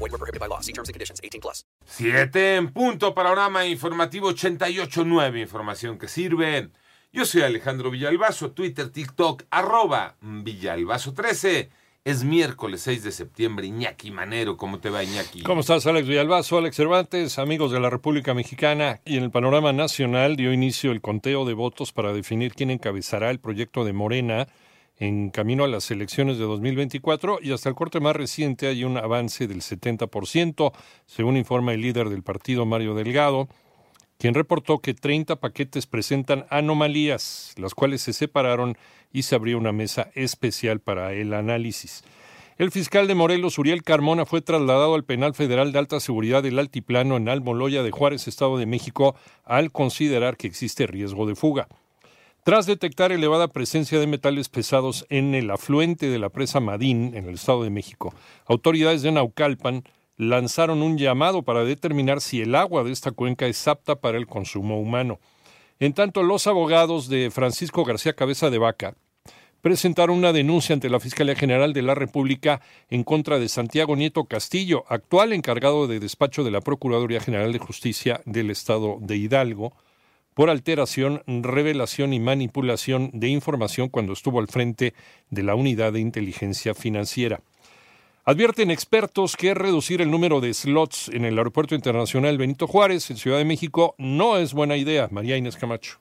Void 0.00 0.12
were 0.12 0.18
prohibited 0.18 0.40
by 0.40 0.48
law. 0.48 0.60
See 0.60 0.72
terms 0.72 0.88
and 0.88 0.94
conditions. 0.94 1.20
18 1.22 1.40
plus. 1.40 1.66
Siete 1.84 2.56
en 2.56 2.72
punto, 2.72 3.14
panorama 3.14 3.66
informativo 3.66 4.30
88.9, 4.30 5.40
información 5.40 5.98
que 5.98 6.08
sirve. 6.08 6.70
Yo 7.12 7.26
soy 7.26 7.42
Alejandro 7.42 7.90
Villalbazo, 7.90 8.52
Twitter, 8.52 8.90
TikTok, 8.90 9.42
arroba 9.50 10.16
Villalbazo13. 10.22 11.68
Es 12.02 12.24
miércoles 12.24 12.80
6 12.80 13.04
de 13.04 13.12
septiembre, 13.12 13.66
Iñaki 13.66 14.10
Manero, 14.10 14.56
¿cómo 14.56 14.78
te 14.78 14.88
va 14.88 15.04
Iñaki? 15.04 15.42
¿Cómo 15.42 15.60
estás, 15.60 15.86
Alex 15.86 16.08
Villalbazo, 16.08 16.56
Alex 16.56 16.76
Cervantes, 16.76 17.38
amigos 17.38 17.72
de 17.72 17.80
la 17.80 17.90
República 17.90 18.32
Mexicana? 18.32 19.02
Y 19.04 19.18
en 19.18 19.24
el 19.24 19.30
panorama 19.30 19.74
nacional 19.74 20.36
dio 20.36 20.50
inicio 20.50 20.92
el 20.92 21.02
conteo 21.02 21.44
de 21.44 21.52
votos 21.52 21.92
para 21.92 22.14
definir 22.14 22.54
quién 22.54 22.70
encabezará 22.70 23.30
el 23.30 23.38
proyecto 23.38 23.84
de 23.84 23.92
Morena 23.92 24.48
en 25.00 25.30
camino 25.30 25.64
a 25.64 25.68
las 25.68 25.90
elecciones 25.90 26.38
de 26.38 26.44
2024 26.44 27.38
y 27.42 27.52
hasta 27.52 27.70
el 27.70 27.74
corte 27.74 28.00
más 28.00 28.14
reciente 28.14 28.68
hay 28.68 28.84
un 28.84 28.98
avance 28.98 29.48
del 29.48 29.62
70%, 29.62 30.72
según 31.06 31.38
informa 31.38 31.72
el 31.72 31.80
líder 31.80 32.10
del 32.10 32.22
partido 32.22 32.66
Mario 32.66 32.94
Delgado, 32.94 33.48
quien 34.18 34.34
reportó 34.34 34.78
que 34.78 34.92
30 34.92 35.36
paquetes 35.36 35.86
presentan 35.86 36.44
anomalías, 36.50 37.54
las 37.56 37.74
cuales 37.74 38.02
se 38.02 38.12
separaron 38.12 38.76
y 39.10 39.22
se 39.22 39.34
abrió 39.34 39.56
una 39.56 39.72
mesa 39.72 40.10
especial 40.14 40.80
para 40.80 41.14
el 41.14 41.32
análisis. 41.32 42.04
El 42.58 42.70
fiscal 42.70 43.08
de 43.08 43.14
Morelos, 43.14 43.58
Uriel 43.58 43.82
Carmona, 43.82 44.26
fue 44.26 44.42
trasladado 44.42 44.94
al 44.94 45.04
Penal 45.04 45.32
Federal 45.32 45.72
de 45.72 45.78
Alta 45.78 45.98
Seguridad 45.98 46.42
del 46.42 46.58
Altiplano 46.58 47.16
en 47.16 47.30
Almoloya 47.30 47.82
de 47.82 47.90
Juárez, 47.90 48.28
Estado 48.28 48.58
de 48.58 48.66
México, 48.66 49.16
al 49.44 49.72
considerar 49.72 50.36
que 50.36 50.46
existe 50.46 50.86
riesgo 50.86 51.26
de 51.26 51.36
fuga. 51.36 51.68
Tras 52.42 52.64
detectar 52.64 53.12
elevada 53.12 53.48
presencia 53.48 54.00
de 54.00 54.06
metales 54.06 54.48
pesados 54.48 55.04
en 55.10 55.34
el 55.34 55.50
afluente 55.50 56.08
de 56.08 56.18
la 56.18 56.30
presa 56.30 56.58
Madín, 56.58 57.14
en 57.14 57.28
el 57.28 57.34
Estado 57.34 57.62
de 57.64 57.68
México, 57.68 58.14
autoridades 58.46 59.02
de 59.02 59.12
Naucalpan 59.12 59.84
lanzaron 60.16 60.80
un 60.80 60.96
llamado 60.96 61.42
para 61.42 61.64
determinar 61.64 62.22
si 62.22 62.40
el 62.40 62.54
agua 62.54 62.82
de 62.82 62.92
esta 62.92 63.10
cuenca 63.10 63.46
es 63.46 63.68
apta 63.68 63.96
para 63.96 64.16
el 64.16 64.26
consumo 64.26 64.80
humano. 64.80 65.20
En 65.80 65.92
tanto, 65.92 66.22
los 66.22 66.46
abogados 66.46 67.10
de 67.10 67.30
Francisco 67.30 67.84
García 67.84 68.14
Cabeza 68.14 68.48
de 68.48 68.58
Vaca 68.58 68.94
presentaron 69.60 70.16
una 70.16 70.32
denuncia 70.32 70.72
ante 70.72 70.88
la 70.88 70.98
Fiscalía 70.98 71.34
General 71.34 71.74
de 71.74 71.82
la 71.82 71.94
República 71.94 72.62
en 72.88 73.04
contra 73.04 73.38
de 73.38 73.50
Santiago 73.50 73.96
Nieto 73.96 74.24
Castillo, 74.24 74.84
actual 74.88 75.34
encargado 75.34 75.86
de 75.86 76.00
despacho 76.00 76.42
de 76.42 76.50
la 76.50 76.62
Procuraduría 76.62 77.20
General 77.20 77.52
de 77.52 77.58
Justicia 77.58 78.22
del 78.24 78.50
Estado 78.50 78.96
de 78.98 79.18
Hidalgo, 79.18 79.74
por 80.40 80.48
alteración, 80.48 81.22
revelación 81.26 82.14
y 82.14 82.18
manipulación 82.18 83.10
de 83.12 83.28
información 83.28 83.90
cuando 83.90 84.14
estuvo 84.14 84.40
al 84.40 84.48
frente 84.48 84.94
de 85.28 85.42
la 85.42 85.54
Unidad 85.54 85.92
de 85.92 86.00
Inteligencia 86.00 86.72
Financiera. 86.72 87.42
Advierten 88.24 88.70
expertos 88.70 89.36
que 89.36 89.52
reducir 89.52 90.00
el 90.00 90.10
número 90.10 90.40
de 90.40 90.54
slots 90.54 91.10
en 91.12 91.26
el 91.26 91.36
Aeropuerto 91.36 91.74
Internacional 91.74 92.38
Benito 92.38 92.66
Juárez 92.66 93.10
en 93.10 93.18
Ciudad 93.18 93.36
de 93.36 93.44
México 93.44 93.94
no 93.98 94.38
es 94.38 94.54
buena 94.54 94.78
idea. 94.78 95.08
María 95.10 95.36
Inés 95.36 95.56
Camacho. 95.56 95.98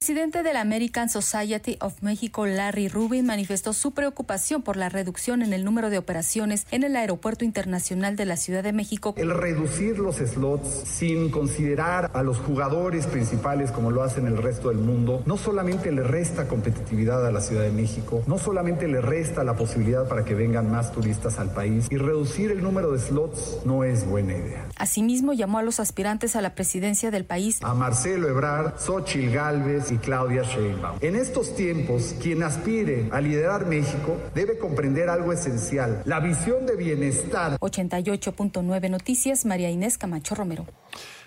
El 0.00 0.14
presidente 0.14 0.44
de 0.44 0.52
la 0.54 0.60
American 0.60 1.08
Society 1.08 1.76
of 1.80 2.02
Mexico, 2.02 2.46
Larry 2.46 2.86
Rubin, 2.86 3.26
manifestó 3.26 3.72
su 3.72 3.90
preocupación 3.90 4.62
por 4.62 4.76
la 4.76 4.88
reducción 4.88 5.42
en 5.42 5.52
el 5.52 5.64
número 5.64 5.90
de 5.90 5.98
operaciones 5.98 6.68
en 6.70 6.84
el 6.84 6.94
Aeropuerto 6.94 7.44
Internacional 7.44 8.14
de 8.14 8.24
la 8.24 8.36
Ciudad 8.36 8.62
de 8.62 8.72
México. 8.72 9.12
El 9.16 9.34
reducir 9.34 9.98
los 9.98 10.18
slots 10.18 10.68
sin 10.84 11.30
considerar 11.32 12.12
a 12.14 12.22
los 12.22 12.38
jugadores 12.38 13.08
principales 13.08 13.72
como 13.72 13.90
lo 13.90 14.04
hacen 14.04 14.28
el 14.28 14.40
resto 14.40 14.68
del 14.68 14.78
mundo, 14.78 15.24
no 15.26 15.36
solamente 15.36 15.90
le 15.90 16.04
resta 16.04 16.46
competitividad 16.46 17.26
a 17.26 17.32
la 17.32 17.40
Ciudad 17.40 17.64
de 17.64 17.72
México, 17.72 18.22
no 18.28 18.38
solamente 18.38 18.86
le 18.86 19.00
resta 19.00 19.42
la 19.42 19.56
posibilidad 19.56 20.06
para 20.06 20.24
que 20.24 20.34
vengan 20.34 20.70
más 20.70 20.92
turistas 20.92 21.40
al 21.40 21.50
país, 21.52 21.88
y 21.90 21.96
reducir 21.96 22.52
el 22.52 22.62
número 22.62 22.92
de 22.92 23.00
slots 23.00 23.58
no 23.64 23.82
es 23.82 24.06
buena 24.06 24.34
idea. 24.34 24.68
Asimismo, 24.76 25.32
llamó 25.32 25.58
a 25.58 25.62
los 25.64 25.80
aspirantes 25.80 26.36
a 26.36 26.40
la 26.40 26.54
presidencia 26.54 27.10
del 27.10 27.24
país. 27.24 27.58
A 27.62 27.74
Marcelo 27.74 28.28
Ebrard, 28.28 28.78
Xochil 28.78 29.32
Gálvez, 29.32 29.87
y 29.90 29.98
Claudia 29.98 30.42
Sheinbaum. 30.42 30.98
En 31.00 31.16
estos 31.16 31.54
tiempos, 31.54 32.14
quien 32.20 32.42
aspire 32.42 33.08
a 33.10 33.20
liderar 33.20 33.66
México 33.66 34.16
debe 34.34 34.58
comprender 34.58 35.08
algo 35.08 35.32
esencial, 35.32 36.02
la 36.04 36.20
visión 36.20 36.66
de 36.66 36.76
bienestar. 36.76 37.58
88.9 37.60 38.90
Noticias, 38.90 39.44
María 39.44 39.70
Inés 39.70 39.98
Camacho 39.98 40.34
Romero. 40.34 40.66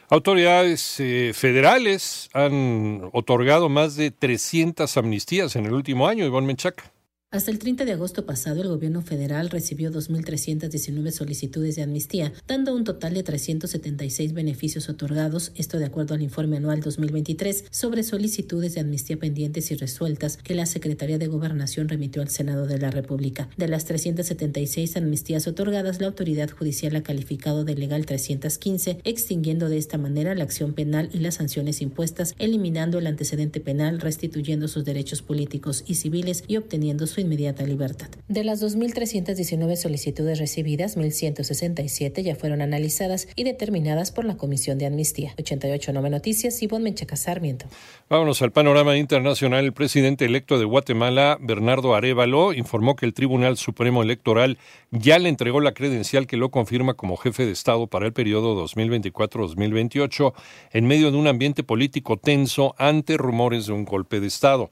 Autoridades 0.09 0.99
eh, 0.99 1.31
federales 1.33 2.29
han 2.33 3.09
otorgado 3.13 3.69
más 3.69 3.95
de 3.95 4.11
300 4.11 4.97
amnistías 4.97 5.55
en 5.55 5.65
el 5.65 5.73
último 5.73 6.07
año, 6.07 6.25
Iván 6.25 6.45
Menchaca. 6.45 6.91
Hasta 7.33 7.49
el 7.49 7.59
30 7.59 7.85
de 7.85 7.93
agosto 7.93 8.25
pasado, 8.25 8.61
el 8.61 8.67
gobierno 8.67 9.01
federal 9.01 9.49
recibió 9.49 9.89
2.319 9.89 11.11
solicitudes 11.11 11.77
de 11.77 11.83
amnistía, 11.83 12.33
dando 12.45 12.75
un 12.75 12.83
total 12.83 13.13
de 13.13 13.23
376 13.23 14.33
beneficios 14.33 14.89
otorgados, 14.89 15.53
esto 15.55 15.79
de 15.79 15.85
acuerdo 15.85 16.13
al 16.13 16.23
informe 16.23 16.57
anual 16.57 16.81
2023 16.81 17.63
sobre 17.71 18.03
solicitudes 18.03 18.73
de 18.73 18.81
amnistía 18.81 19.15
pendientes 19.15 19.71
y 19.71 19.75
resueltas 19.75 20.35
que 20.43 20.55
la 20.55 20.65
Secretaría 20.65 21.17
de 21.19 21.27
Gobernación 21.27 21.87
remitió 21.87 22.21
al 22.21 22.27
Senado 22.27 22.67
de 22.67 22.79
la 22.79 22.91
República. 22.91 23.47
De 23.55 23.69
las 23.69 23.85
376 23.85 24.97
amnistías 24.97 25.47
otorgadas, 25.47 26.01
la 26.01 26.07
autoridad 26.07 26.49
judicial 26.49 26.97
ha 26.97 27.03
calificado 27.03 27.63
de 27.63 27.75
legal 27.75 28.05
315, 28.05 28.99
extinguiendo 29.05 29.69
de 29.69 29.77
esta 29.77 29.97
manera 29.97 30.35
la 30.35 30.43
acción 30.43 30.73
penal 30.73 31.09
y 31.13 31.19
las 31.19 31.35
sanciones 31.35 31.81
impuestas, 31.81 32.35
eliminando 32.39 32.99
el 32.99 33.07
antecedente 33.07 33.61
penal, 33.61 34.01
restituyendo 34.01 34.67
sus 34.67 34.83
derechos 34.83 35.21
políticos 35.21 35.85
y 35.87 35.95
civiles 35.95 36.43
y 36.49 36.57
obteniendo 36.57 37.07
su 37.07 37.20
inmediata 37.21 37.63
libertad. 37.63 38.07
De 38.27 38.43
las 38.43 38.61
2.319 38.61 39.75
solicitudes 39.75 40.39
recibidas, 40.39 40.97
1.167 40.97 42.21
ya 42.21 42.35
fueron 42.35 42.61
analizadas 42.61 43.27
y 43.35 43.43
determinadas 43.43 44.11
por 44.11 44.25
la 44.25 44.37
Comisión 44.37 44.77
de 44.77 44.85
Amnistía. 44.85 45.33
88.9 45.37 46.09
Noticias, 46.09 46.61
Ivonne 46.61 46.85
Menchaca 46.85 47.15
Sarmiento. 47.15 47.65
Vámonos 48.09 48.41
al 48.41 48.51
panorama 48.51 48.97
internacional. 48.97 49.65
El 49.65 49.73
presidente 49.73 50.25
electo 50.25 50.59
de 50.59 50.65
Guatemala, 50.65 51.37
Bernardo 51.39 51.95
Arevalo, 51.95 52.53
informó 52.53 52.95
que 52.95 53.05
el 53.05 53.13
Tribunal 53.13 53.57
Supremo 53.57 54.03
Electoral 54.03 54.57
ya 54.91 55.19
le 55.19 55.29
entregó 55.29 55.61
la 55.61 55.73
credencial 55.73 56.27
que 56.27 56.37
lo 56.37 56.51
confirma 56.51 56.95
como 56.95 57.17
jefe 57.17 57.45
de 57.45 57.51
Estado 57.51 57.87
para 57.87 58.05
el 58.05 58.13
periodo 58.13 58.61
2024-2028 58.65 60.33
en 60.71 60.87
medio 60.87 61.11
de 61.11 61.17
un 61.17 61.27
ambiente 61.27 61.63
político 61.63 62.17
tenso 62.17 62.75
ante 62.77 63.17
rumores 63.17 63.67
de 63.67 63.73
un 63.73 63.85
golpe 63.85 64.19
de 64.19 64.27
Estado. 64.27 64.69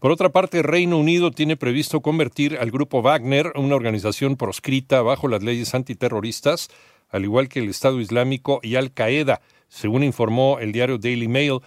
Por 0.00 0.12
otra 0.12 0.30
parte, 0.30 0.62
Reino 0.62 0.96
Unido 0.96 1.30
tiene 1.30 1.58
previsto 1.58 2.00
convertir 2.00 2.56
al 2.58 2.70
grupo 2.70 3.02
Wagner, 3.02 3.52
una 3.54 3.76
organización 3.76 4.36
proscrita 4.36 5.02
bajo 5.02 5.28
las 5.28 5.42
leyes 5.42 5.74
antiterroristas, 5.74 6.70
al 7.10 7.24
igual 7.24 7.50
que 7.50 7.58
el 7.58 7.68
Estado 7.68 8.00
Islámico 8.00 8.60
y 8.62 8.76
Al 8.76 8.92
Qaeda, 8.92 9.42
según 9.68 10.02
informó 10.02 10.58
el 10.58 10.72
diario 10.72 10.96
Daily 10.96 11.28
Mail, 11.28 11.58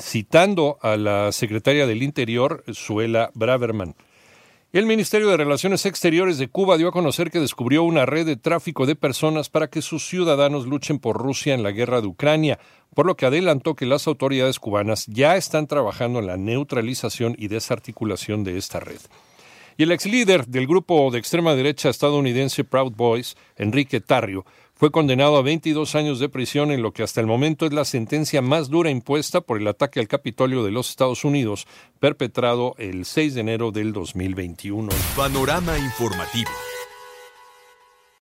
citando 0.00 0.78
a 0.80 0.96
la 0.96 1.32
secretaria 1.32 1.86
del 1.86 2.02
Interior, 2.02 2.64
Suela 2.72 3.30
Braverman. 3.34 3.94
El 4.72 4.86
Ministerio 4.86 5.28
de 5.28 5.36
Relaciones 5.36 5.84
Exteriores 5.84 6.38
de 6.38 6.48
Cuba 6.48 6.78
dio 6.78 6.88
a 6.88 6.92
conocer 6.92 7.30
que 7.30 7.40
descubrió 7.40 7.82
una 7.82 8.06
red 8.06 8.24
de 8.24 8.36
tráfico 8.36 8.86
de 8.86 8.96
personas 8.96 9.50
para 9.50 9.68
que 9.68 9.82
sus 9.82 10.08
ciudadanos 10.08 10.66
luchen 10.66 10.98
por 10.98 11.18
Rusia 11.18 11.52
en 11.52 11.62
la 11.62 11.72
guerra 11.72 12.00
de 12.00 12.06
Ucrania, 12.06 12.58
por 12.94 13.06
lo 13.06 13.16
que 13.16 13.26
adelantó 13.26 13.74
que 13.74 13.86
las 13.86 14.06
autoridades 14.06 14.58
cubanas 14.58 15.06
ya 15.06 15.36
están 15.36 15.66
trabajando 15.66 16.18
en 16.18 16.26
la 16.26 16.36
neutralización 16.36 17.34
y 17.38 17.48
desarticulación 17.48 18.44
de 18.44 18.58
esta 18.58 18.80
red. 18.80 19.00
Y 19.76 19.84
el 19.84 19.92
ex 19.92 20.06
líder 20.06 20.46
del 20.46 20.66
grupo 20.66 21.10
de 21.10 21.18
extrema 21.18 21.54
derecha 21.54 21.88
estadounidense 21.88 22.64
Proud 22.64 22.92
Boys, 22.92 23.36
Enrique 23.56 24.00
Tarrio, 24.00 24.44
fue 24.74 24.90
condenado 24.90 25.36
a 25.36 25.42
22 25.42 25.94
años 25.94 26.18
de 26.18 26.28
prisión 26.28 26.72
en 26.72 26.82
lo 26.82 26.92
que 26.92 27.02
hasta 27.02 27.20
el 27.20 27.26
momento 27.26 27.66
es 27.66 27.72
la 27.72 27.84
sentencia 27.84 28.42
más 28.42 28.68
dura 28.68 28.90
impuesta 28.90 29.40
por 29.40 29.58
el 29.58 29.68
ataque 29.68 30.00
al 30.00 30.08
Capitolio 30.08 30.64
de 30.64 30.72
los 30.72 30.90
Estados 30.90 31.24
Unidos, 31.24 31.66
perpetrado 32.00 32.74
el 32.78 33.04
6 33.04 33.34
de 33.34 33.40
enero 33.40 33.70
del 33.70 33.92
2021. 33.92 34.90
Panorama 35.16 35.78
informativo. 35.78 36.50